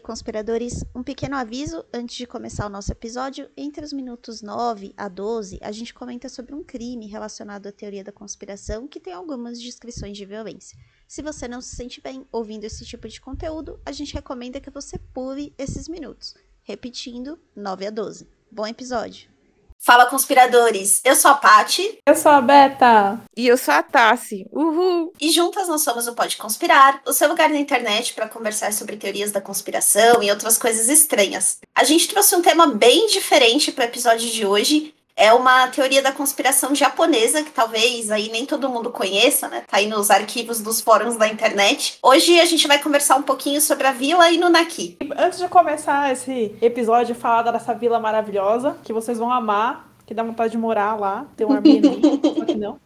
[0.00, 3.48] aí, conspiradores, um pequeno aviso antes de começar o nosso episódio.
[3.56, 8.02] Entre os minutos 9 a 12, a gente comenta sobre um crime relacionado à teoria
[8.02, 10.78] da conspiração que tem algumas descrições de violência.
[11.06, 14.70] Se você não se sente bem ouvindo esse tipo de conteúdo, a gente recomenda que
[14.70, 16.34] você pule esses minutos.
[16.62, 18.26] Repetindo, 9 a 12.
[18.50, 19.39] Bom episódio!
[19.82, 21.00] Fala, conspiradores!
[21.02, 22.00] Eu sou a Pati.
[22.06, 23.18] Eu sou a Beta.
[23.34, 24.44] E eu sou a Tassi.
[24.52, 25.10] Uhul!
[25.18, 28.98] E juntas nós somos o Pode Conspirar, o seu lugar na internet para conversar sobre
[28.98, 31.60] teorias da conspiração e outras coisas estranhas.
[31.74, 36.00] A gente trouxe um tema bem diferente para o episódio de hoje, é uma teoria
[36.00, 39.64] da conspiração japonesa que talvez aí nem todo mundo conheça, né?
[39.70, 41.98] Tá aí nos arquivos dos fóruns da internet.
[42.02, 44.96] Hoje a gente vai conversar um pouquinho sobre a vila Inunaki.
[45.18, 50.22] Antes de começar esse episódio falar dessa vila maravilhosa, que vocês vão amar, que dá
[50.22, 52.00] vontade de morar lá, ter um Airbnb,
[52.38, 52.80] só que não.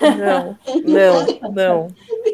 [0.00, 1.88] Não, não, não,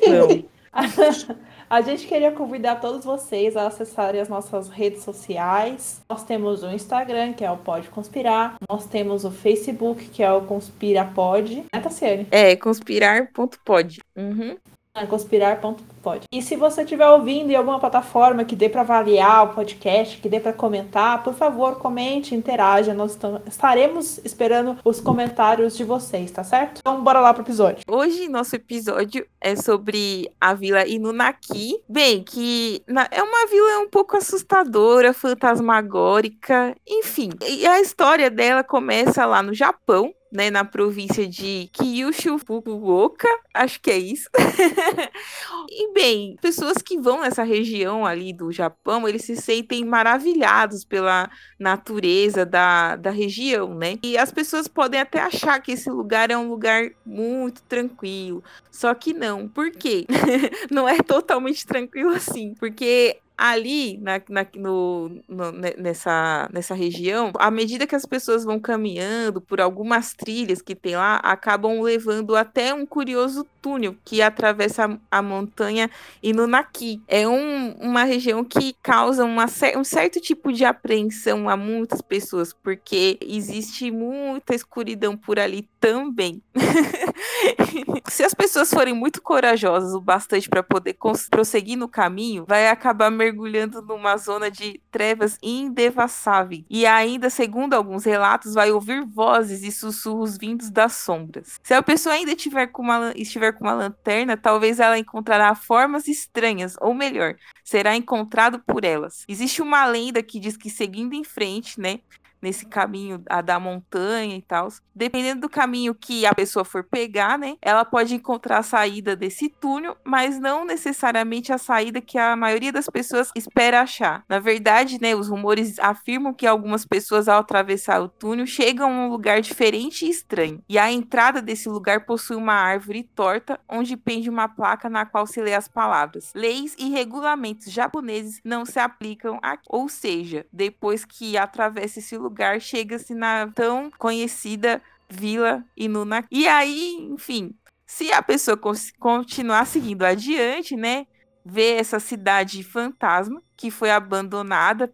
[0.06, 0.44] não.
[1.70, 6.00] A gente queria convidar todos vocês a acessarem as nossas redes sociais.
[6.08, 8.56] Nós temos o Instagram, que é o Pode Conspirar.
[8.70, 11.64] Nós temos o Facebook, que é o Conspirapod.
[11.70, 12.26] Né, Tassiane?
[12.30, 14.00] É, conspirar.pod.
[14.16, 14.56] Uhum.
[14.94, 15.84] É, conspirar.pod.
[16.32, 20.28] E se você estiver ouvindo em alguma plataforma que dê para avaliar o podcast, que
[20.28, 22.94] dê para comentar, por favor, comente, interaja.
[22.94, 26.78] Nós estaremos esperando os comentários de vocês, tá certo?
[26.80, 27.82] Então, bora lá pro episódio.
[27.88, 31.80] Hoje, nosso episódio é sobre a vila Inunaki.
[31.88, 37.30] Bem, que é uma vila um pouco assustadora, fantasmagórica, enfim.
[37.46, 43.80] E a história dela começa lá no Japão, né, na província de Kyushu Fukuoka, acho
[43.80, 44.28] que é isso.
[45.70, 51.30] e bem, pessoas que vão nessa região ali do Japão, eles se sentem maravilhados pela
[51.58, 53.98] natureza da, da região, né?
[54.02, 58.94] E as pessoas podem até achar que esse lugar é um lugar muito tranquilo, só
[58.94, 59.48] que não.
[59.48, 60.06] Por quê?
[60.70, 67.52] não é totalmente tranquilo assim, porque ali na, na no, no, nessa, nessa região, à
[67.52, 72.74] medida que as pessoas vão caminhando por algumas trilhas que tem lá, acabam levando até
[72.74, 75.88] um curioso túnel que atravessa a, a montanha
[76.20, 77.00] Inunaki.
[77.06, 82.52] É um, uma região que causa uma, um certo tipo de apreensão a muitas pessoas,
[82.52, 86.42] porque existe muita escuridão por ali também.
[88.08, 90.96] Se as pessoas forem muito corajosas o bastante para poder
[91.30, 96.64] prosseguir no caminho, vai acabar mergulhando numa zona de trevas indevassáveis.
[96.68, 101.60] E ainda, segundo alguns relatos, vai ouvir vozes e sussurros vindos das sombras.
[101.62, 106.08] Se a pessoa ainda tiver com uma, estiver com uma lanterna, talvez ela encontrará formas
[106.08, 109.24] estranhas, ou melhor, será encontrado por elas.
[109.28, 112.00] Existe uma lenda que diz que seguindo em frente, né,
[112.40, 114.68] nesse caminho a da montanha e tal.
[114.94, 119.48] Dependendo do caminho que a pessoa for pegar, né, ela pode encontrar a saída desse
[119.48, 124.24] túnel, mas não necessariamente a saída que a maioria das pessoas espera achar.
[124.28, 129.06] Na verdade, né, os rumores afirmam que algumas pessoas ao atravessar o túnel chegam a
[129.06, 130.62] um lugar diferente e estranho.
[130.68, 135.26] E a entrada desse lugar possui uma árvore torta onde pende uma placa na qual
[135.26, 139.64] se lê as palavras: Leis e regulamentos japoneses não se aplicam aqui.
[139.68, 146.24] Ou seja, depois que atravessa esse lugar chega-se na tão conhecida Vila Inuna.
[146.30, 147.54] E aí, enfim,
[147.86, 148.58] se a pessoa
[148.98, 151.06] continuar seguindo adiante, né,
[151.44, 154.92] ver essa cidade fantasma que foi abandonada,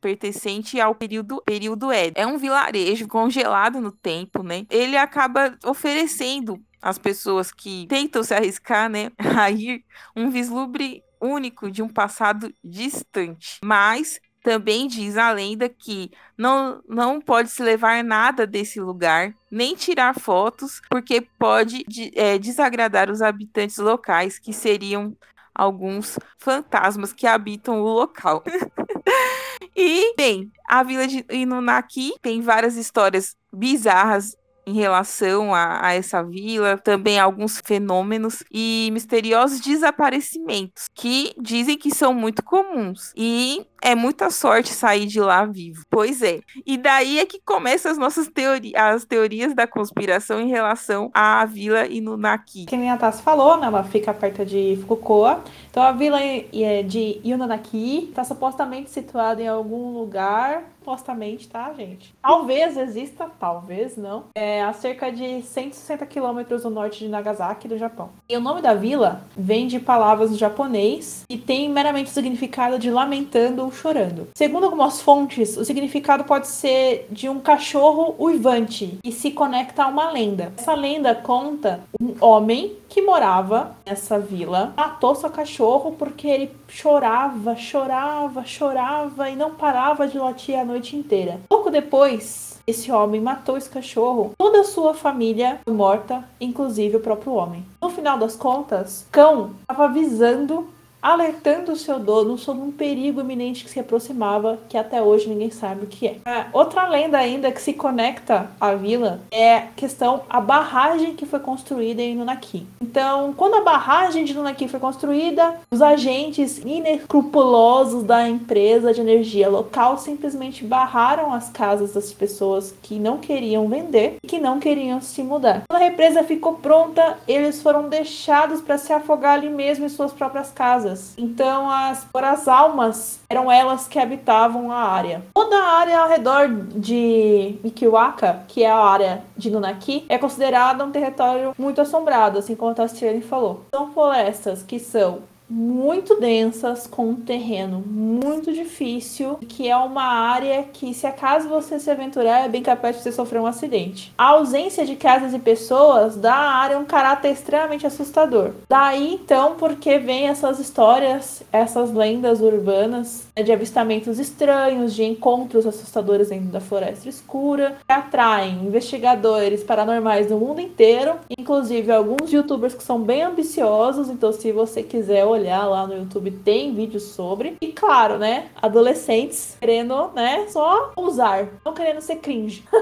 [0.00, 2.22] pertencente ao período, período Éden.
[2.22, 4.66] É um vilarejo congelado no tempo, né?
[4.68, 9.84] Ele acaba oferecendo às pessoas que tentam se arriscar, né, a ir
[10.16, 17.20] um vislumbre único de um passado distante, mas também diz a lenda que não, não
[17.20, 23.78] pode se levar nada desse lugar, nem tirar fotos, porque pode é, desagradar os habitantes
[23.78, 25.16] locais, que seriam
[25.54, 28.42] alguns fantasmas que habitam o local.
[29.76, 34.36] e, bem, a vila de Inunaki tem várias histórias bizarras
[34.66, 41.92] em relação a, a, essa vila, também alguns fenômenos e misteriosos desaparecimentos que dizem que
[41.92, 43.12] são muito comuns.
[43.16, 45.84] E é muita sorte sair de lá vivo.
[45.90, 46.40] Pois é.
[46.64, 51.44] E daí é que começam as nossas teorias, as teorias da conspiração em relação à
[51.44, 52.66] vila Inunaki.
[52.66, 53.66] Que nem a Tassi falou, né?
[53.66, 55.42] Ela fica perto de Fukuoka.
[55.70, 62.12] Então a vila é de Inunaki está supostamente situada em algum lugar supostamente, tá, gente?
[62.20, 64.24] Talvez exista, talvez não.
[64.34, 68.10] É a cerca de 160 quilômetros no norte de Nagasaki, do Japão.
[68.28, 72.78] E o nome da vila vem de palavras em japonês e tem meramente o significado
[72.78, 74.28] de lamentando chorando.
[74.34, 79.88] Segundo algumas fontes, o significado pode ser de um cachorro uivante e se conecta a
[79.88, 80.52] uma lenda.
[80.56, 87.56] Essa lenda conta um homem que morava nessa vila matou seu cachorro porque ele chorava,
[87.56, 91.40] chorava, chorava e não parava de latir a noite inteira.
[91.48, 94.32] Pouco depois, esse homem matou esse cachorro.
[94.38, 97.64] Toda a sua família foi morta, inclusive o próprio homem.
[97.80, 100.68] No final das contas, cão estava avisando
[101.02, 105.50] alertando o seu dono sobre um perigo iminente que se aproximava, que até hoje ninguém
[105.50, 106.16] sabe o que é.
[106.24, 106.46] é.
[106.52, 111.40] outra lenda ainda que se conecta à vila é a questão a barragem que foi
[111.40, 112.66] construída em Nunaki.
[112.80, 119.48] Então, quando a barragem de Nunaki foi construída, os agentes inescrupulosos da empresa de energia
[119.48, 125.00] local simplesmente barraram as casas das pessoas que não queriam vender e que não queriam
[125.00, 125.62] se mudar.
[125.68, 130.12] Quando a represa ficou pronta, eles foram deixados para se afogar ali mesmo em suas
[130.12, 135.22] próprias casas então, as, as almas eram elas que habitavam a área.
[135.34, 140.84] Toda a área ao redor de Mikiwaka, que é a área de Nunaki, é considerada
[140.84, 143.64] um território muito assombrado, assim como a Tastiane falou.
[143.74, 145.20] São florestas que são
[145.52, 151.78] muito densas, com um terreno muito difícil, que é uma área que, se acaso você
[151.78, 154.14] se aventurar, é bem capaz de você sofrer um acidente.
[154.16, 158.52] A ausência de casas e pessoas dá à área um caráter extremamente assustador.
[158.66, 165.66] Daí, então, porque vem essas histórias, essas lendas urbanas né, de avistamentos estranhos, de encontros
[165.66, 172.74] assustadores dentro da floresta escura, que atraem investigadores paranormais do mundo inteiro, inclusive alguns youtubers
[172.74, 177.02] que são bem ambiciosos, então se você quiser olhar olhar lá no YouTube, tem vídeos
[177.02, 177.56] sobre.
[177.60, 178.50] E claro, né?
[178.60, 180.46] Adolescentes querendo, né?
[180.48, 182.64] Só usar, não querendo ser cringe.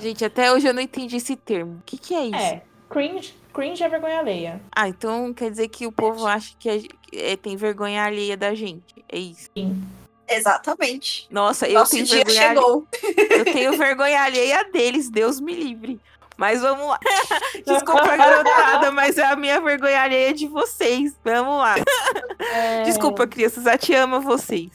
[0.00, 1.78] Gente, até hoje eu não entendi esse termo.
[1.78, 2.36] O que, que é isso?
[2.36, 3.34] É, cringe.
[3.52, 4.60] Cringe é vergonha alheia.
[4.70, 6.82] Ah, então quer dizer que o povo acha que é,
[7.32, 9.04] é, tem vergonha alheia da gente.
[9.08, 9.50] É isso.
[9.56, 9.82] Sim.
[10.28, 11.26] Exatamente.
[11.30, 12.86] Nossa, eu Nosso tenho vergonha chegou.
[13.02, 13.38] alheia.
[13.38, 15.98] Eu tenho vergonha alheia deles, Deus me livre.
[16.38, 17.00] Mas vamos lá.
[17.66, 21.12] Desculpa, garotada, mas é a minha vergonha alheia de vocês.
[21.24, 21.74] Vamos lá.
[22.38, 22.84] É...
[22.84, 24.70] Desculpa, crianças, a te ama vocês.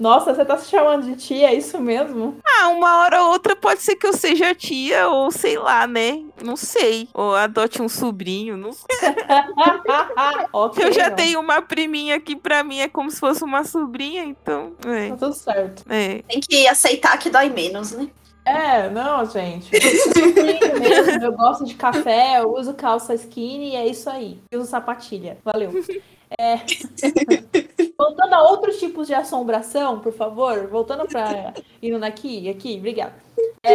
[0.00, 2.38] Nossa, você tá se chamando de tia, é isso mesmo?
[2.42, 6.24] Ah, uma hora ou outra pode ser que eu seja tia, ou sei lá, né?
[6.42, 7.10] Não sei.
[7.12, 8.86] Ou adote um sobrinho, não sei.
[10.50, 11.16] okay, eu já não.
[11.16, 14.72] tenho uma priminha que pra mim é como se fosse uma sobrinha, então.
[14.86, 15.10] É.
[15.10, 15.84] Tá tudo certo.
[15.90, 16.22] É.
[16.22, 18.08] Tem que aceitar que dói menos, né?
[18.46, 19.72] É, não, gente.
[19.74, 24.40] Eu, mesmo, eu gosto de café, eu uso calça skinny e é isso aí.
[24.54, 25.36] Uso sapatilha.
[25.44, 25.72] Valeu.
[26.38, 26.56] É...
[27.98, 30.66] Voltando a outros tipos de assombração, por favor.
[30.66, 33.14] Voltando para indo aqui, aqui, obrigada.
[33.62, 33.74] É...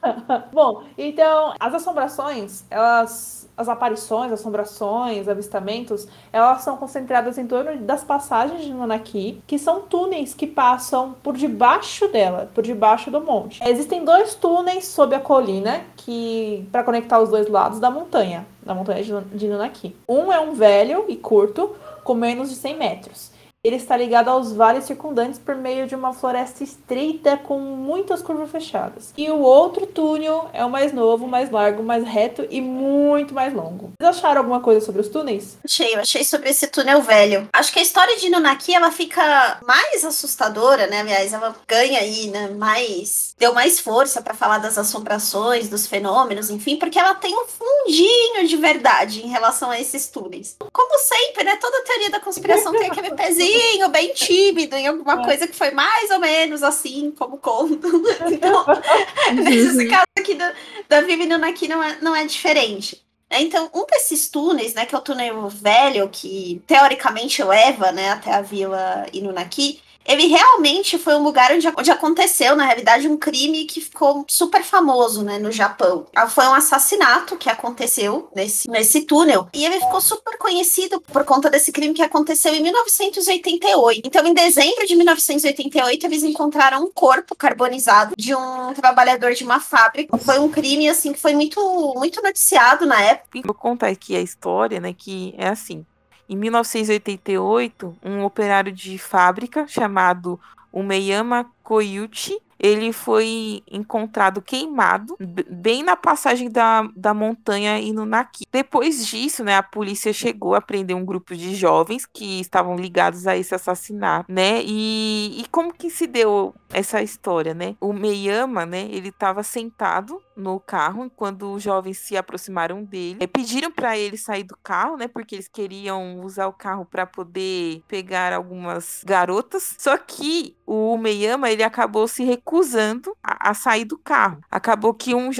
[0.52, 8.02] Bom, então, as assombrações, elas as aparições, assombrações, avistamentos, elas são concentradas em torno das
[8.02, 13.60] passagens de Nunaki, que são túneis que passam por debaixo dela, por debaixo do monte.
[13.62, 18.74] Existem dois túneis sob a colina que para conectar os dois lados da montanha, da
[18.74, 19.94] montanha de Nunaki.
[20.08, 23.39] Um é um velho e curto, com menos de 100 metros.
[23.62, 28.50] Ele está ligado aos vales circundantes por meio de uma floresta estreita com muitas curvas
[28.50, 29.12] fechadas.
[29.18, 33.52] E o outro túnel é o mais novo, mais largo, mais reto e muito mais
[33.52, 33.92] longo.
[34.00, 35.58] Vocês acharam alguma coisa sobre os túneis?
[35.62, 37.50] Achei, eu achei sobre esse túnel velho.
[37.52, 41.00] Acho que a história de Nunaki ela fica mais assustadora, né?
[41.00, 42.48] Aliás, ela ganha aí, né?
[42.56, 43.34] Mais.
[43.38, 48.48] Deu mais força para falar das assombrações, dos fenômenos, enfim, porque ela tem um fundinho
[48.48, 50.56] de verdade em relação a esses túneis.
[50.72, 51.56] Como sempre, né?
[51.56, 55.24] Toda teoria da conspiração tem aquele pezinho bonitinho, bem tímido, em alguma é.
[55.24, 57.88] coisa que foi mais ou menos assim, como conto.
[58.30, 58.64] Então,
[59.34, 60.52] nesse caso aqui da,
[60.88, 63.02] da Vivian aqui não é, não é diferente.
[63.28, 68.10] É, então, um desses túneis, né, que é o túnel velho, que teoricamente leva né,
[68.10, 69.80] até a vila Inunaki,
[70.10, 74.62] ele realmente foi um lugar onde, onde aconteceu, na realidade, um crime que ficou super
[74.64, 76.06] famoso, né, no Japão.
[76.14, 79.48] Ah, foi um assassinato que aconteceu nesse, nesse túnel.
[79.54, 84.02] E ele ficou super conhecido por conta desse crime que aconteceu em 1988.
[84.04, 89.60] Então, em dezembro de 1988, eles encontraram um corpo carbonizado de um trabalhador de uma
[89.60, 90.18] fábrica.
[90.18, 91.60] Foi um crime, assim, que foi muito,
[91.96, 93.40] muito noticiado na época.
[93.44, 95.86] Vou contar aqui a história, né, que é assim.
[96.30, 100.38] Em 1988, um operário de fábrica chamado
[100.72, 105.16] Umeyama Koyuchi ele foi encontrado queimado
[105.48, 108.44] bem na passagem da, da montanha Inunaki.
[108.52, 113.26] Depois disso, né, a polícia chegou a prender um grupo de jovens que estavam ligados
[113.26, 114.60] a esse assassinato, né?
[114.62, 117.76] E, e como que se deu essa história, né?
[117.80, 123.18] O Meiyama, né, ele estava sentado no carro quando os jovens se aproximaram dele.
[123.20, 125.06] É, pediram para ele sair do carro, né?
[125.06, 129.76] Porque eles queriam usar o carro para poder pegar algumas garotas.
[129.78, 134.40] Só que o Meyama ele acabou se recusando a, a sair do carro.
[134.50, 135.30] Acabou que um,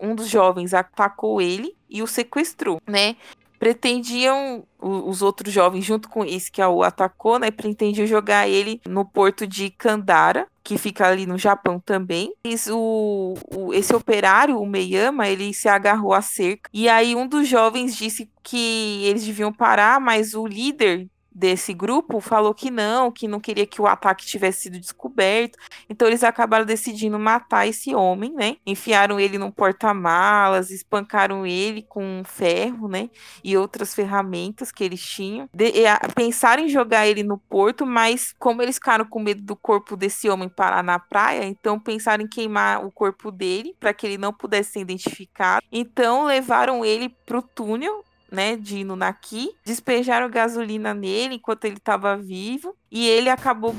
[0.00, 3.16] um dos jovens atacou ele e o sequestrou, né?
[3.58, 9.04] Pretendiam os outros jovens, junto com esse que o atacou, né, pretendiam jogar ele no
[9.04, 12.32] porto de Kandara, que fica ali no Japão também.
[12.70, 16.70] O, o, esse operário, o Meyama, ele se agarrou à cerca.
[16.72, 22.20] E aí um dos jovens disse que eles deviam parar, mas o líder desse grupo
[22.20, 25.56] falou que não, que não queria que o ataque tivesse sido descoberto.
[25.88, 28.56] Então eles acabaram decidindo matar esse homem, né?
[28.66, 33.08] Enfiaram ele num porta-malas, espancaram ele com ferro, né?
[33.44, 35.48] E outras ferramentas que eles tinham.
[35.54, 39.54] De, a, pensaram em jogar ele no porto, mas como eles ficaram com medo do
[39.54, 44.06] corpo desse homem parar na praia, então pensaram em queimar o corpo dele para que
[44.06, 45.64] ele não pudesse ser identificado.
[45.70, 52.76] Então levaram ele pro túnel né, de Nunaki, despejaram gasolina nele enquanto ele estava vivo
[52.90, 53.74] e ele acabou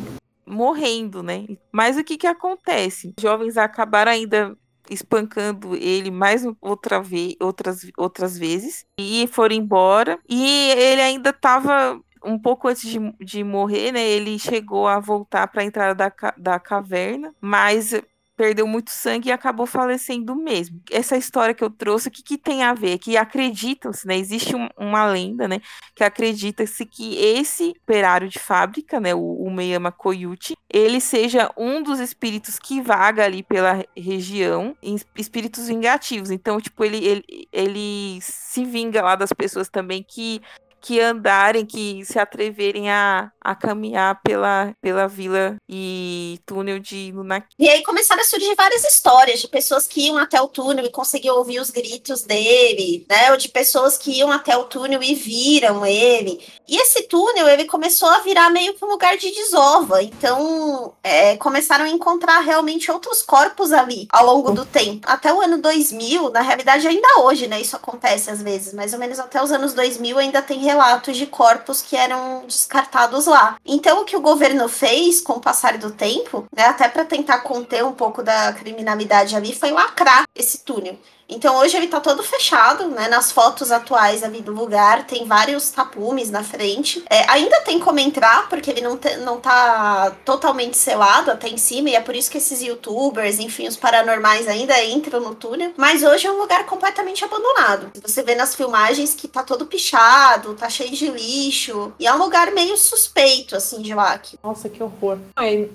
[0.45, 1.45] morrendo, né?
[1.71, 3.13] Mas o que que acontece?
[3.17, 4.57] Os jovens acabaram ainda
[4.89, 10.19] espancando ele mais outra vez, outras, outras vezes e foram embora.
[10.27, 14.01] E ele ainda estava um pouco antes de, de morrer, né?
[14.01, 17.93] Ele chegou a voltar para a entrada da, da caverna, mas
[18.39, 20.79] perdeu muito sangue e acabou falecendo mesmo.
[20.89, 22.97] Essa história que eu trouxe, o que, que tem a ver?
[22.97, 24.17] Que acreditam-se, né?
[24.17, 25.59] Existe um, uma lenda, né?
[25.93, 29.13] Que acredita-se que esse operário de fábrica, né?
[29.13, 34.73] O, o Meyama Koyuchi, ele seja um dos espíritos que vaga ali pela região,
[35.17, 36.31] espíritos vingativos.
[36.31, 40.41] Então, tipo, ele, ele, ele se vinga lá das pessoas também que
[40.81, 47.55] que andarem, que se atreverem a, a caminhar pela, pela vila e túnel de Lunaki.
[47.57, 50.91] E aí começaram a surgir várias histórias de pessoas que iam até o túnel e
[50.91, 53.31] conseguiam ouvir os gritos dele, né?
[53.31, 56.39] Ou de pessoas que iam até o túnel e viram ele.
[56.67, 60.03] E esse túnel, ele começou a virar meio que um lugar de desova.
[60.03, 65.07] Então, é, começaram a encontrar realmente outros corpos ali ao longo do tempo.
[65.09, 67.59] Até o ano 2000, na realidade ainda hoje, né?
[67.59, 68.73] Isso acontece às vezes.
[68.73, 73.25] Mais ou menos até os anos 2000 ainda tem relatos de corpos que eram descartados
[73.25, 73.57] lá.
[73.65, 77.39] Então, o que o governo fez com o passar do tempo, né, até para tentar
[77.39, 80.97] conter um pouco da criminalidade ali, foi lacrar esse túnel.
[81.29, 83.07] Então hoje ele tá todo fechado, né?
[83.07, 87.03] Nas fotos atuais ali do lugar, tem vários tapumes na frente.
[87.09, 91.57] É, ainda tem como entrar, porque ele não, te, não tá totalmente selado até em
[91.57, 95.73] cima, e é por isso que esses youtubers, enfim, os paranormais ainda entram no túnel.
[95.77, 97.91] Mas hoje é um lugar completamente abandonado.
[98.01, 102.17] Você vê nas filmagens que tá todo pichado, tá cheio de lixo, e é um
[102.17, 104.09] lugar meio suspeito, assim, de lá.
[104.09, 104.39] Aqui.
[104.43, 105.19] Nossa, que horror.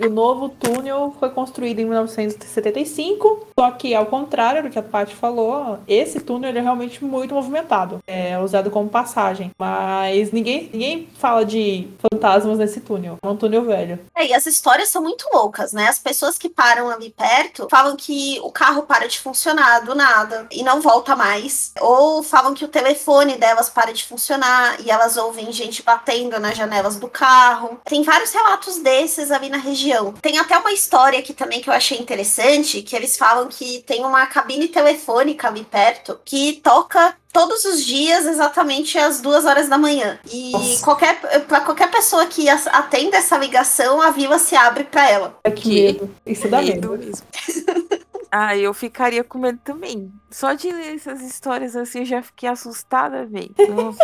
[0.01, 5.15] O novo túnel foi construído em 1975, só que ao contrário do que a Paty
[5.15, 5.44] falou,
[5.87, 8.03] esse túnel é realmente muito movimentado.
[8.07, 9.51] É usado como passagem.
[9.59, 13.19] Mas ninguém, ninguém fala de fantasmas nesse túnel.
[13.23, 13.99] É um túnel velho.
[14.17, 15.89] É, e as histórias são muito loucas, né?
[15.89, 20.47] As pessoas que param ali perto falam que o carro para de funcionar do nada
[20.51, 21.73] e não volta mais.
[21.81, 26.57] Ou falam que o telefone delas para de funcionar e elas ouvem gente batendo nas
[26.57, 27.81] janelas do carro.
[27.85, 30.13] Tem vários relatos desses ali na região.
[30.13, 34.05] Tem até uma história aqui também que eu achei interessante, que eles falam que tem
[34.05, 39.69] uma cabine telefônica fábrica ali perto que toca todos os dias, exatamente às duas horas
[39.69, 40.19] da manhã.
[40.33, 45.39] E qualquer para qualquer pessoa que atenda essa ligação, a vila se abre para ela.
[45.43, 46.11] É que medo.
[46.25, 46.97] Isso dá medo.
[46.97, 47.27] mesmo.
[48.31, 50.13] ah, eu ficaria com medo também.
[50.31, 53.51] Só de ler essas histórias assim, eu já fiquei assustada, velho.
[53.59, 53.97] Não,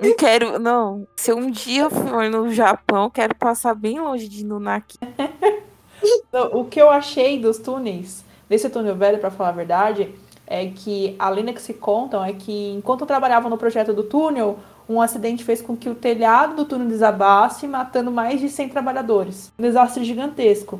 [0.00, 1.06] não quero, não.
[1.16, 4.98] Se eu um dia for no Japão, quero passar bem longe de Nunaki.
[6.52, 10.14] o que eu achei dos túneis, desse túnel velho, para falar a verdade,
[10.52, 15.00] é que a que se contam é que enquanto trabalhavam no projeto do túnel, um
[15.00, 19.50] acidente fez com que o telhado do túnel desabasse, matando mais de 100 trabalhadores.
[19.58, 20.78] Um desastre gigantesco.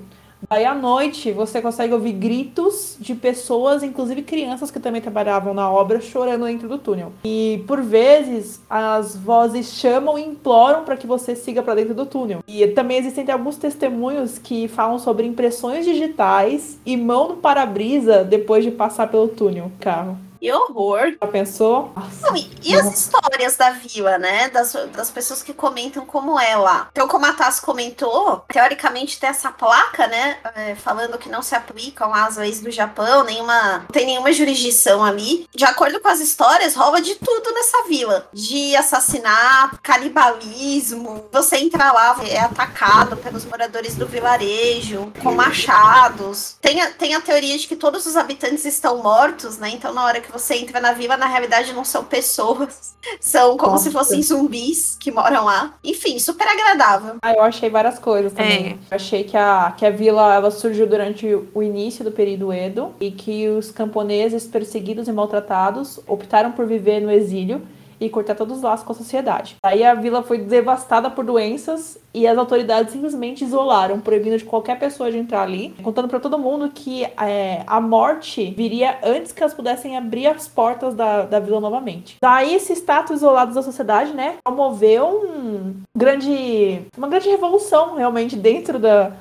[0.49, 5.71] Daí à noite você consegue ouvir gritos de pessoas, inclusive crianças que também trabalhavam na
[5.71, 7.13] obra, chorando dentro do túnel.
[7.25, 12.07] E por vezes as vozes chamam e imploram para que você siga para dentro do
[12.07, 12.41] túnel.
[12.47, 18.65] E também existem alguns testemunhos que falam sobre impressões digitais e mão no para-brisa depois
[18.65, 20.17] de passar pelo túnel, carro.
[20.43, 21.15] Que horror.
[21.23, 21.93] Já pensou?
[22.21, 24.49] Não, e, e as histórias da vila, né?
[24.49, 26.89] Das, das pessoas que comentam como é lá.
[26.91, 30.39] Então, como a Tassi comentou, teoricamente tem essa placa, né?
[30.57, 35.05] é, falando que não se aplicam às leis do Japão, nenhuma, não tem nenhuma jurisdição
[35.05, 35.47] ali.
[35.55, 38.29] De acordo com as histórias, rola de tudo nessa vila.
[38.33, 41.25] De assassinato, canibalismo.
[41.31, 46.57] Você entra lá, é atacado pelos moradores do vilarejo, com machados.
[46.61, 49.71] Tem a, tem a teoria de que todos os habitantes estão mortos, né?
[49.71, 52.93] Então, na hora que você entra na vila, na realidade não são pessoas.
[53.21, 53.85] São como Nossa.
[53.85, 55.75] se fossem zumbis que moram lá.
[55.83, 57.17] Enfim, super agradável.
[57.21, 58.79] Ah, eu achei várias coisas também.
[58.91, 62.95] Eu achei que a, que a vila ela surgiu durante o início do período Edo
[63.01, 67.63] e que os camponeses perseguidos e maltratados optaram por viver no exílio
[68.03, 69.57] e cortar todos os laços com a sociedade.
[69.63, 74.79] Aí a vila foi devastada por doenças e as autoridades simplesmente isolaram, proibindo de qualquer
[74.79, 79.43] pessoa de entrar ali, contando para todo mundo que é, a morte viria antes que
[79.43, 82.17] elas pudessem abrir as portas da, da vila novamente.
[82.21, 88.79] Daí esse status isolado da sociedade, né, promoveu um grande, uma grande revolução realmente dentro
[88.79, 89.13] da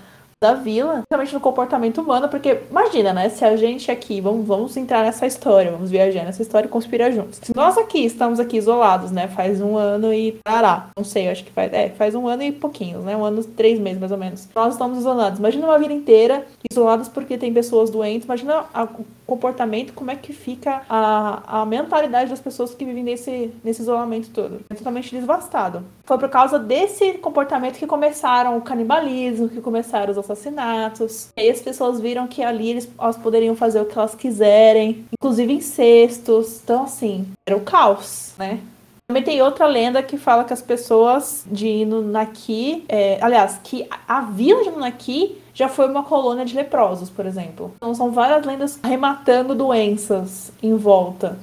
[0.42, 3.30] da vila, principalmente no comportamento humano, porque imagina, né?
[3.30, 7.12] Se a gente aqui, vamos, vamos entrar nessa história, vamos viajar nessa história e conspirar
[7.12, 7.40] juntos.
[7.44, 9.28] Se nós aqui estamos aqui isolados, né?
[9.28, 10.88] Faz um ano e parará.
[10.98, 11.72] Não sei, acho que faz.
[11.72, 13.16] É, faz um ano e pouquinho, né?
[13.16, 14.50] Um ano, três meses mais ou menos.
[14.56, 15.38] Nós estamos isolados.
[15.38, 18.26] Imagina uma vida inteira isolados porque tem pessoas doentes.
[18.26, 19.06] Imagina a- o
[19.36, 24.30] comportamento, como é que fica a, a mentalidade das pessoas que vivem nesse, nesse isolamento
[24.32, 24.60] todo.
[24.70, 25.84] É totalmente devastado.
[26.04, 31.30] Foi por causa desse comportamento que começaram o canibalismo, que começaram os assassinatos.
[31.38, 35.06] E aí as pessoas viram que ali eles, elas poderiam fazer o que elas quiserem,
[35.14, 36.62] inclusive incestos.
[36.64, 38.60] Então, assim, era o caos, né?
[39.08, 44.22] Também tem outra lenda que fala que as pessoas de Inunaki, é, aliás, que a
[44.22, 47.74] vila de Inunaki já foi uma colônia de leprosos, por exemplo.
[47.76, 51.38] Então são várias lendas rematando doenças em volta.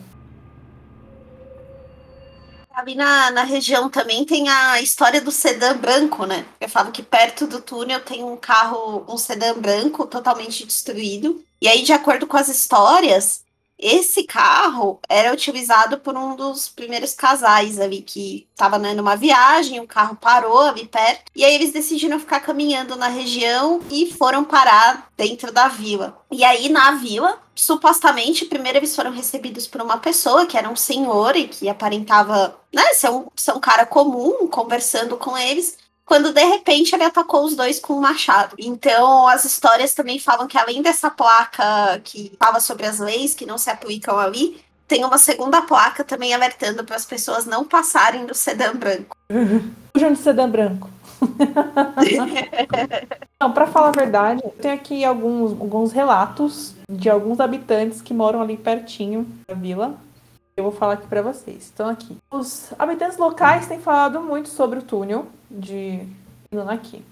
[2.79, 6.47] Ali na, na região também tem a história do sedã branco, né?
[6.61, 11.45] Eu falo que perto do túnel tem um carro, um sedã branco totalmente destruído.
[11.61, 13.43] E aí, de acordo com as histórias,
[13.79, 19.81] esse carro era utilizado por um dos primeiros casais ali que estava né, numa viagem,
[19.81, 24.43] o carro parou ali perto, e aí eles decidiram ficar caminhando na região e foram
[24.43, 26.21] parar dentro da vila.
[26.31, 30.77] E aí na vila, supostamente, primeiro eles foram recebidos por uma pessoa que era um
[30.77, 36.33] senhor e que aparentava né, ser, um, ser um cara comum, conversando com eles quando
[36.33, 38.57] de repente ele atacou os dois com um machado.
[38.59, 43.45] Então, as histórias também falam que além dessa placa que fala sobre as leis que
[43.45, 48.25] não se aplicam ali, tem uma segunda placa também alertando para as pessoas não passarem
[48.25, 49.15] do sedã branco.
[49.93, 50.89] Fujam de sedã branco.
[53.43, 58.41] Não, pra falar a verdade, tenho aqui alguns, alguns relatos de alguns habitantes que moram
[58.41, 59.97] ali pertinho da vila.
[60.57, 61.65] Eu vou falar aqui pra vocês.
[61.65, 62.17] Estão aqui.
[62.31, 66.01] Os habitantes locais têm falado muito sobre o túnel de
[66.53, 67.03] Inunaki.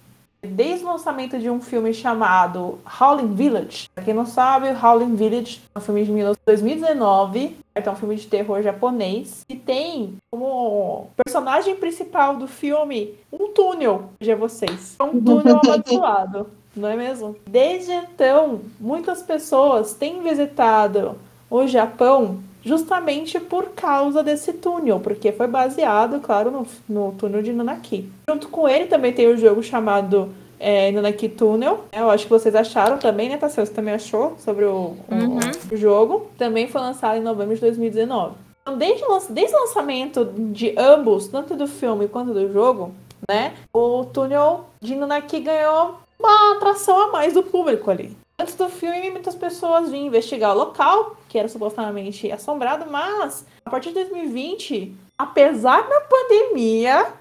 [0.43, 3.89] Desde o lançamento de um filme chamado Howling Village.
[3.95, 6.13] Pra quem não sabe, Howling Village é um filme de
[6.47, 7.57] 2019.
[7.75, 9.45] É um filme de terror japonês.
[9.49, 14.11] E tem como personagem principal do filme um túnel.
[14.21, 14.95] Veja vocês.
[14.99, 16.47] É um túnel amaldiçoado.
[16.77, 17.35] Não é mesmo?
[17.47, 21.17] Desde então, muitas pessoas têm visitado
[21.51, 27.53] o Japão justamente por causa desse túnel, porque foi baseado, claro, no, no túnel de
[27.53, 28.11] Nanaki.
[28.29, 31.85] Junto com ele também tem o jogo chamado é, Nanaki Tunnel.
[31.93, 33.65] Eu acho que vocês acharam também, né, Tassel?
[33.65, 35.39] Você também achou sobre o, o- Uhum.
[35.73, 36.27] o jogo?
[36.37, 38.35] Também foi lançado em novembro de 2019.
[38.63, 42.91] Então, desde, o desde o lançamento de ambos, tanto do filme quanto do jogo,
[43.31, 48.17] né, o túnel de Nanaki ganhou uma atração a mais do público ali.
[48.39, 53.71] Antes do filme, muitas pessoas vinham investigar o local, que era supostamente assombrado, mas a
[53.71, 57.15] partir de 2020, apesar da pandemia,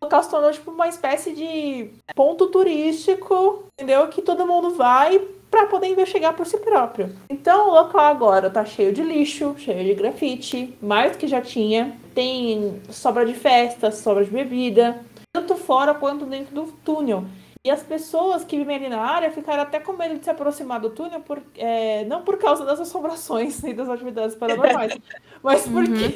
[0.00, 4.08] o local se tornou tipo uma espécie de ponto turístico, entendeu?
[4.08, 5.18] Que todo mundo vai
[5.50, 7.14] para poder investigar por si próprio.
[7.28, 11.42] Então o local agora tá cheio de lixo, cheio de grafite, mais do que já
[11.42, 11.94] tinha.
[12.14, 17.24] Tem sobra de festa, sobra de bebida, tanto fora quanto dentro do túnel.
[17.66, 20.78] E as pessoas que vivem ali na área ficaram até com medo de se aproximar
[20.80, 24.94] do túnel, por, é, não por causa das assombrações e das atividades paranormais,
[25.42, 26.14] mas porque,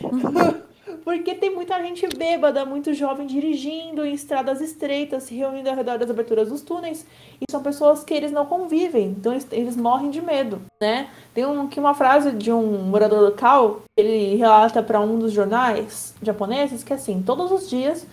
[1.02, 5.98] porque tem muita gente bêbada, muito jovem dirigindo em estradas estreitas, se reunindo ao redor
[5.98, 7.04] das aberturas dos túneis,
[7.40, 11.10] e são pessoas que eles não convivem, então eles, eles morrem de medo, né?
[11.34, 16.14] Tem um, que uma frase de um morador local, ele relata para um dos jornais
[16.22, 18.06] japoneses que assim, todos os dias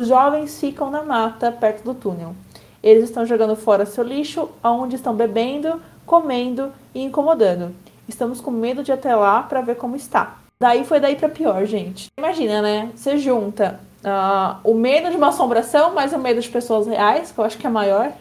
[0.00, 2.32] os jovens ficam na mata perto do túnel.
[2.80, 7.74] Eles estão jogando fora seu lixo, onde estão bebendo, comendo e incomodando.
[8.06, 10.38] Estamos com medo de ir até lá para ver como está.
[10.60, 12.06] Daí foi daí para pior, gente.
[12.16, 12.92] Imagina, né?
[12.94, 17.38] Você junta uh, o medo de uma assombração, mais o medo de pessoas reais, que
[17.38, 18.12] eu acho que é maior.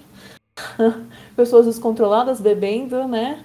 [1.37, 3.43] pessoas descontroladas bebendo, né?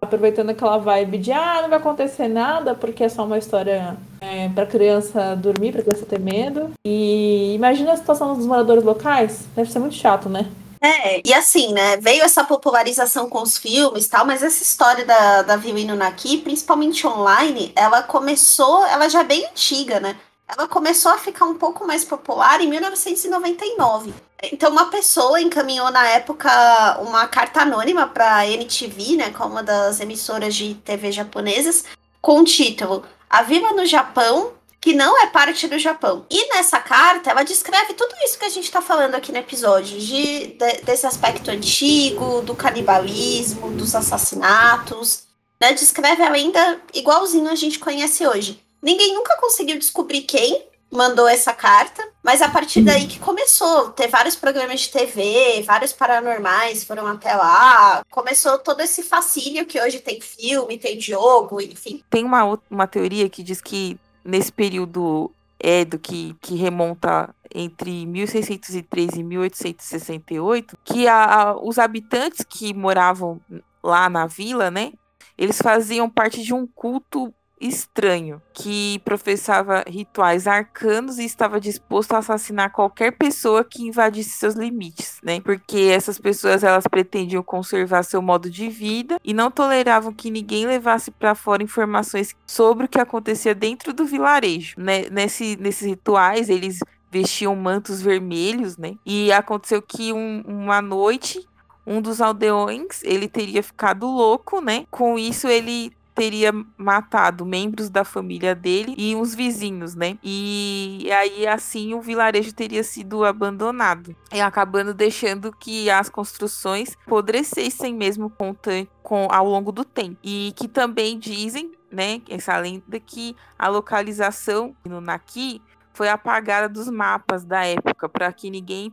[0.00, 4.48] Aproveitando aquela vibe de ah, não vai acontecer nada, porque é só uma história é,
[4.48, 6.72] para criança dormir, para criança ter medo.
[6.84, 10.50] E imagina a situação dos moradores locais, deve ser muito chato, né?
[10.80, 15.04] É, e assim, né, veio essa popularização com os filmes e tal, mas essa história
[15.04, 20.14] da, da Viu Naki, principalmente online, ela começou, ela já é bem antiga, né?
[20.46, 24.12] Ela começou a ficar um pouco mais popular em 1999.
[24.52, 29.44] Então, uma pessoa encaminhou na época uma carta anônima para a NTV, né, que é
[29.46, 31.84] uma das emissoras de TV japonesas,
[32.20, 33.04] com o título
[33.34, 36.24] A Viva no Japão, que não é parte do Japão.
[36.30, 39.98] E nessa carta, ela descreve tudo isso que a gente está falando aqui no episódio,
[39.98, 45.24] de, de, desse aspecto antigo, do canibalismo, dos assassinatos.
[45.60, 45.72] Né?
[45.72, 48.62] Descreve ainda igualzinho a gente conhece hoje.
[48.80, 54.08] Ninguém nunca conseguiu descobrir quem mandou essa carta, mas a partir daí que começou, ter
[54.08, 60.00] vários programas de TV, vários paranormais foram até lá, começou todo esse fascínio que hoje
[60.00, 62.02] tem filme, tem jogo, enfim.
[62.08, 65.30] Tem uma, uma teoria que diz que nesse período
[65.62, 73.38] Edo que, que remonta entre 1603 e 1868, que a, a, os habitantes que moravam
[73.82, 74.92] lá na vila, né,
[75.36, 82.18] eles faziam parte de um culto estranho que professava rituais arcanos e estava disposto a
[82.18, 85.40] assassinar qualquer pessoa que invadisse seus limites, né?
[85.40, 90.66] Porque essas pessoas elas pretendiam conservar seu modo de vida e não toleravam que ninguém
[90.66, 95.08] levasse para fora informações sobre o que acontecia dentro do vilarejo, né?
[95.10, 98.96] Nesse, nesses rituais eles vestiam mantos vermelhos, né?
[99.06, 101.46] E aconteceu que um, uma noite
[101.86, 104.86] um dos aldeões, ele teria ficado louco, né?
[104.90, 110.16] Com isso ele teria matado membros da família dele e uns vizinhos, né?
[110.22, 117.94] E aí assim o vilarejo teria sido abandonado e acabando deixando que as construções apodrecessem
[117.94, 118.54] mesmo com,
[119.02, 120.16] com ao longo do tempo.
[120.22, 125.60] E que também dizem, né, essa lenda que a localização no Naki
[125.92, 128.92] foi apagada dos mapas da época para que ninguém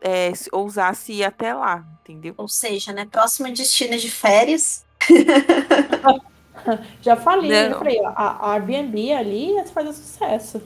[0.00, 2.34] é, ousasse ir até lá, entendeu?
[2.36, 4.84] Ou seja, né, próximo destino de férias.
[7.00, 7.74] Já falei, né?
[7.74, 10.62] falei, a, Airbnb ali ia fazer sucesso.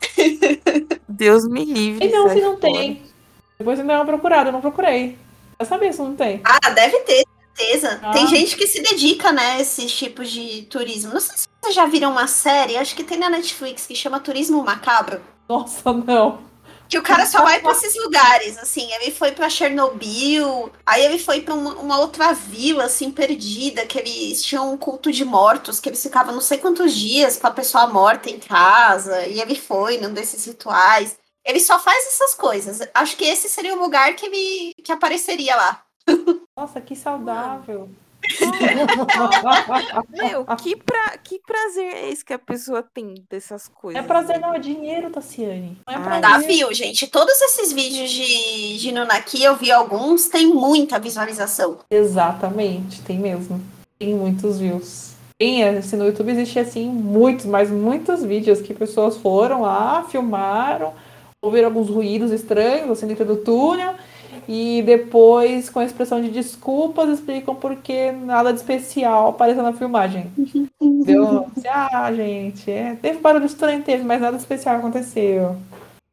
[1.08, 2.06] Deus me livre.
[2.06, 2.72] E não, se não fora.
[2.72, 3.02] tem.
[3.58, 5.18] Depois ainda é uma procurada, eu não procurei.
[5.58, 6.40] Eu sabia se não tem.
[6.44, 7.24] Ah, deve ter,
[7.60, 8.00] certeza.
[8.02, 8.12] Ah.
[8.12, 11.12] Tem gente que se dedica, né, a esses tipos de turismo.
[11.12, 14.20] Não sei se vocês já viram uma série, acho que tem na Netflix, que chama
[14.20, 15.20] Turismo Macabro.
[15.48, 16.49] Nossa, não.
[16.90, 18.92] Que o cara só vai para esses lugares, assim.
[18.94, 23.96] Ele foi para Chernobyl, aí ele foi para uma, uma, outra vila, assim, perdida, que
[23.96, 27.52] eles tinham um culto de mortos, que eles ficavam não sei quantos dias com a
[27.52, 31.16] pessoa morta em casa, e ele foi num desses rituais.
[31.44, 32.80] Ele só faz essas coisas.
[32.92, 35.84] Acho que esse seria o lugar que ele que apareceria lá.
[36.58, 37.88] Nossa, que saudável.
[40.10, 44.02] Meu, que, pra, que prazer é esse que a pessoa tem dessas coisas?
[44.02, 45.78] É prazer, não, é dinheiro, Tassiane.
[45.86, 46.20] Não é prazer.
[46.20, 47.06] Tá, viu, gente?
[47.06, 51.78] Todos esses vídeos de, de Nunaki, eu vi alguns, tem muita visualização.
[51.90, 53.60] Exatamente, tem mesmo.
[53.98, 55.10] Tem muitos views.
[55.38, 60.92] Tem, assim, no YouTube existe, assim, muitos, mas muitos vídeos que pessoas foram lá, filmaram,
[61.40, 63.94] ouviram alguns ruídos estranhos, assim, dentro do túnel,
[64.48, 70.30] e depois, com a expressão de desculpas, explicam porque nada de especial apareceu na filmagem.
[70.80, 71.50] Entendeu?
[71.68, 75.56] ah, gente, é, teve barulho estranho, teve, mas nada especial aconteceu.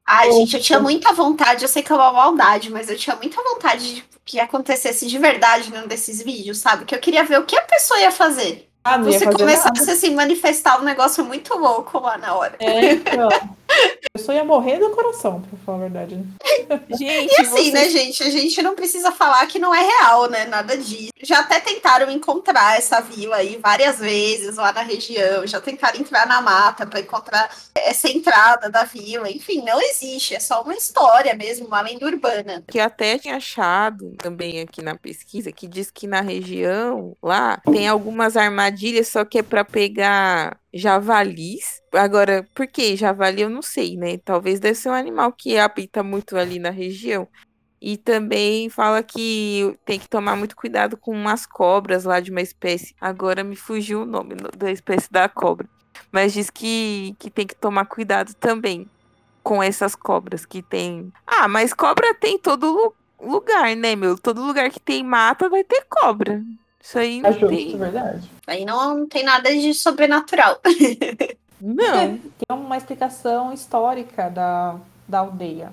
[0.06, 3.16] Ai, gente, eu tinha muita vontade, eu sei que é uma maldade, mas eu tinha
[3.18, 6.86] muita vontade de que acontecesse de verdade num desses vídeos, sabe?
[6.86, 8.68] Que eu queria ver o que a pessoa ia fazer.
[8.84, 9.92] Ah, Você começasse nada.
[9.92, 12.56] a se manifestar um negócio muito louco lá na hora.
[12.60, 13.28] É, então.
[14.16, 16.16] Eu só ia morrer do coração, pra falar a verdade.
[16.16, 16.26] Né?
[16.98, 18.24] Gente, e assim, né, gente?
[18.24, 20.46] A gente não precisa falar que não é real, né?
[20.46, 21.12] Nada disso.
[21.22, 25.46] Já até tentaram encontrar essa vila aí várias vezes lá na região.
[25.46, 29.30] Já tentaram entrar na mata para encontrar essa entrada da vila.
[29.30, 30.36] Enfim, não existe.
[30.36, 32.63] É só uma história mesmo, uma lenda urbana.
[32.68, 37.88] Que até tinha achado também aqui na pesquisa que diz que na região lá tem
[37.88, 41.82] algumas armadilhas, só que é para pegar javalis.
[41.94, 44.18] Agora, por que javali eu não sei, né?
[44.18, 47.28] Talvez deve ser um animal que habita muito ali na região.
[47.80, 52.42] E também fala que tem que tomar muito cuidado com umas cobras lá de uma
[52.42, 52.96] espécie.
[53.00, 55.68] Agora me fugiu o nome da espécie da cobra.
[56.12, 58.90] Mas diz que, que tem que tomar cuidado também
[59.44, 61.12] com essas cobras que tem.
[61.26, 64.18] Ah, mas cobra tem todo lugar, né, meu?
[64.18, 66.44] Todo lugar que tem mata vai ter cobra.
[66.82, 67.78] Isso aí É não justo, tem.
[67.78, 68.32] verdade.
[68.46, 70.60] Aí não, não tem nada de sobrenatural.
[71.60, 72.18] Não.
[72.38, 74.76] Tem uma explicação histórica da,
[75.08, 75.72] da aldeia.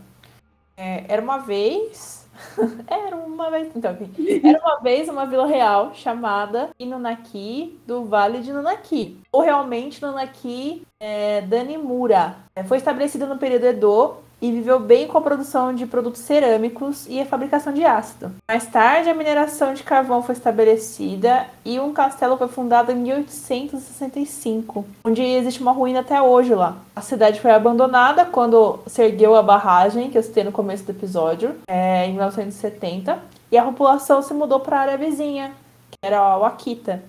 [0.76, 2.26] É, era uma vez.
[2.88, 3.70] era uma vez.
[3.76, 4.40] Então, enfim.
[4.42, 9.20] Era uma vez uma vila real chamada Inunaki do Vale de Nunaki.
[9.30, 12.36] Ou realmente Nunaki é, Danimura.
[12.56, 17.06] É, foi estabelecida no período Edo e viveu bem com a produção de produtos cerâmicos
[17.08, 18.30] e a fabricação de ácido.
[18.46, 24.84] Mais tarde, a mineração de carvão foi estabelecida e um castelo foi fundado em 1865,
[25.02, 26.76] onde existe uma ruína até hoje lá.
[26.94, 30.90] A cidade foi abandonada quando se ergueu a barragem, que eu citei no começo do
[30.90, 33.18] episódio, é, em 1970,
[33.50, 35.52] e a população se mudou para a área vizinha,
[35.90, 37.02] que era o Akita.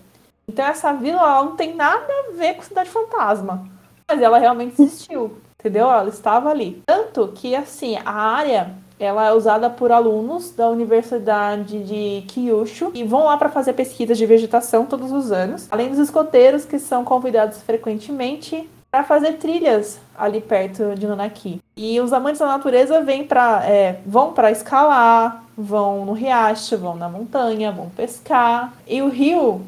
[0.47, 3.67] Então essa vila não tem nada a ver com Cidade Fantasma,
[4.09, 5.35] mas ela realmente existiu.
[5.65, 5.89] Entendeu?
[5.89, 6.83] Ela estava ali.
[6.85, 13.03] Tanto que, assim, a área ela é usada por alunos da Universidade de Kyushu e
[13.03, 17.03] vão lá para fazer pesquisas de vegetação todos os anos, além dos escoteiros que são
[17.03, 21.59] convidados frequentemente para fazer trilhas ali perto de Nonaki.
[21.75, 26.95] E os amantes da natureza vêm pra, é, vão para escalar, vão no riacho, vão
[26.95, 28.71] na montanha, vão pescar.
[28.87, 29.63] E o rio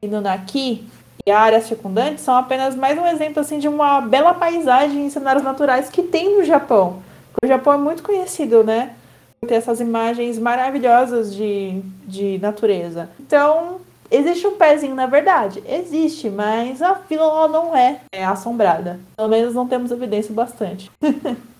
[0.00, 0.88] Inunaki
[1.24, 5.10] e a área circundante são apenas mais um exemplo assim de uma bela paisagem e
[5.10, 7.02] cenários naturais que tem no Japão.
[7.42, 8.94] O Japão é muito conhecido, né?
[9.40, 13.08] Por ter essas imagens maravilhosas de, de natureza.
[13.20, 13.80] Então,
[14.10, 15.62] existe um pezinho na verdade?
[15.66, 18.98] Existe, mas a ela não é, é assombrada.
[19.16, 20.90] Pelo menos não temos evidência bastante.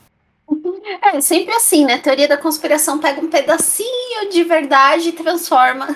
[1.01, 1.98] É, sempre assim, né?
[1.98, 5.88] Teoria da conspiração pega um pedacinho de verdade e transforma.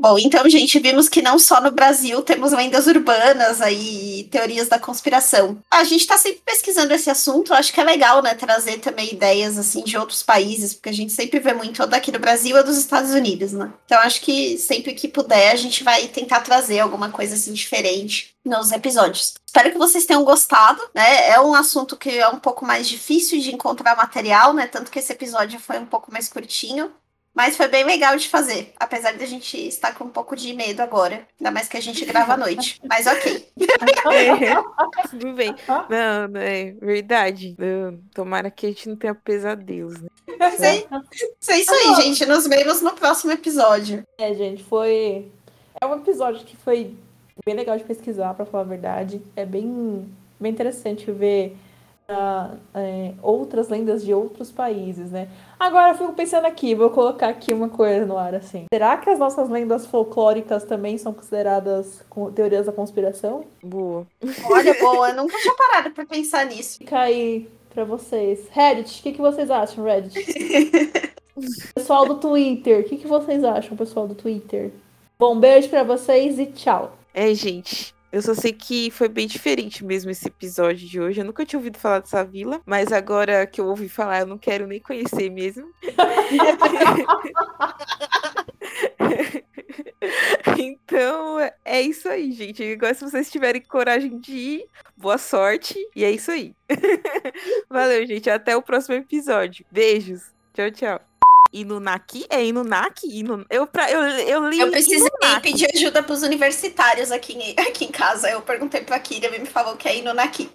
[0.00, 4.78] Bom, então, gente, vimos que não só no Brasil temos lendas urbanas aí, teorias da
[4.78, 5.58] conspiração.
[5.70, 9.58] A gente tá sempre pesquisando esse assunto, acho que é legal, né, trazer também ideias,
[9.58, 12.78] assim, de outros países, porque a gente sempre vê muito daqui do Brasil ou dos
[12.78, 13.70] Estados Unidos, né?
[13.84, 18.34] Então, acho que sempre que puder, a gente vai tentar trazer alguma coisa, assim, diferente
[18.42, 19.34] nos episódios.
[19.44, 21.28] Espero que vocês tenham gostado, né?
[21.28, 24.66] É um assunto que é um pouco mais difícil de encontrar material, né?
[24.66, 26.90] Tanto que esse episódio foi um pouco mais curtinho.
[27.34, 30.52] Mas foi bem legal de fazer, apesar de a gente estar com um pouco de
[30.52, 31.26] medo agora.
[31.38, 32.80] Ainda mais que a gente grava à noite.
[32.88, 33.48] Mas ok.
[33.56, 35.54] É, tudo bem.
[35.88, 37.54] Não, não é verdade.
[37.56, 40.08] Não, tomara que a gente não tenha pesadelos, né?
[40.38, 42.26] Mas é, é isso aí, gente.
[42.26, 44.04] Nos vemos no próximo episódio.
[44.18, 45.30] É, gente, foi.
[45.80, 46.96] É um episódio que foi
[47.46, 49.22] bem legal de pesquisar, pra falar a verdade.
[49.36, 51.56] É bem, bem interessante ver
[52.74, 55.28] é, outras lendas de outros países, né?
[55.58, 58.64] Agora eu fico pensando aqui, vou colocar aqui uma coisa no ar assim.
[58.72, 63.44] Será que as nossas lendas folclóricas também são consideradas com- teorias da conspiração?
[63.62, 64.06] Boa.
[64.50, 66.78] Olha, boa, eu nunca tinha parado pra pensar nisso.
[66.78, 68.46] Fica aí pra vocês.
[68.50, 70.24] Reddit, o que, que vocês acham, Reddit?
[71.74, 74.70] pessoal do Twitter, o que, que vocês acham, pessoal do Twitter?
[75.18, 76.92] Bom, beijo pra vocês e tchau.
[77.12, 77.94] É, gente.
[78.12, 81.20] Eu só sei que foi bem diferente mesmo esse episódio de hoje.
[81.20, 84.38] Eu nunca tinha ouvido falar dessa vila, mas agora que eu ouvi falar, eu não
[84.38, 85.70] quero nem conhecer mesmo.
[90.58, 92.62] então, é isso aí, gente.
[92.72, 95.78] Agora, se vocês tiverem coragem de ir, boa sorte.
[95.94, 96.54] E é isso aí.
[97.70, 98.28] Valeu, gente.
[98.28, 99.64] Até o próximo episódio.
[99.70, 100.32] Beijos.
[100.52, 101.09] Tchau, tchau.
[101.52, 102.26] Inunaki?
[102.30, 103.18] É Inunaki?
[103.18, 103.44] Inu...
[103.50, 103.90] Eu, pra...
[103.90, 105.52] eu, eu li Eu precisei Inunaki.
[105.52, 108.30] pedir ajuda pros universitários aqui em, aqui em casa.
[108.30, 110.50] Eu perguntei pra Kira e me falou que é Inunaki.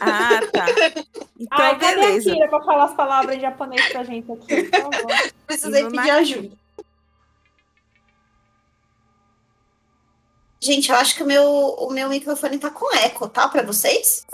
[0.00, 0.66] Ah, tá.
[1.38, 2.30] Então, Ai, cadê beleza.
[2.30, 4.64] a Kira pra falar as palavras em japonês pra gente aqui?
[4.64, 5.32] Por favor.
[5.46, 5.96] Precisei Inunaki.
[5.98, 6.56] pedir ajuda.
[10.60, 13.48] Gente, eu acho que o meu, o meu microfone tá com eco, tá?
[13.48, 14.26] Pra vocês?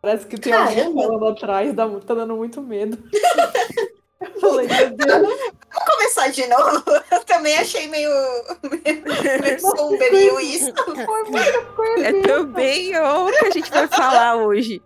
[0.00, 0.70] Parece que tem Caramba.
[0.80, 2.98] alguém falando atrás, dá, tá dando muito medo.
[4.20, 5.28] Eu falei, meu Deus.
[5.72, 6.82] Vamos começar de novo.
[7.10, 8.10] Eu também achei meio,
[8.62, 9.02] meio,
[9.40, 10.72] meio sombrio isso.
[11.76, 12.02] Foi.
[12.04, 14.82] É também o que a gente vai falar hoje.